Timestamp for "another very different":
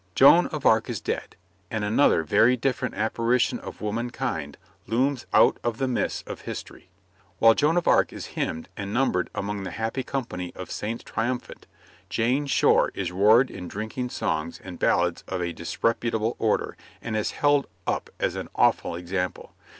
1.83-2.95